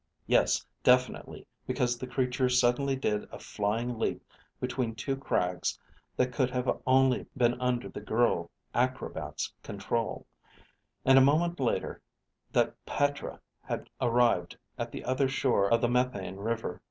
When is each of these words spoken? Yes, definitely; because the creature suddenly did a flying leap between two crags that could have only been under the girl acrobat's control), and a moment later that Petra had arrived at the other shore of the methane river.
Yes, 0.25 0.65
definitely; 0.81 1.45
because 1.67 1.95
the 1.99 2.07
creature 2.07 2.49
suddenly 2.49 2.95
did 2.95 3.31
a 3.31 3.37
flying 3.37 3.99
leap 3.99 4.25
between 4.59 4.95
two 4.95 5.15
crags 5.15 5.79
that 6.17 6.33
could 6.33 6.49
have 6.49 6.81
only 6.87 7.27
been 7.37 7.53
under 7.61 7.87
the 7.87 8.01
girl 8.01 8.49
acrobat's 8.73 9.53
control), 9.61 10.25
and 11.05 11.19
a 11.19 11.21
moment 11.21 11.59
later 11.59 12.01
that 12.51 12.83
Petra 12.83 13.39
had 13.61 13.91
arrived 14.01 14.57
at 14.75 14.91
the 14.91 15.05
other 15.05 15.29
shore 15.29 15.71
of 15.71 15.81
the 15.81 15.87
methane 15.87 16.37
river. 16.37 16.79